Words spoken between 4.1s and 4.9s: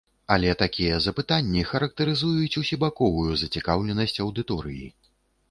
аўдыторыі.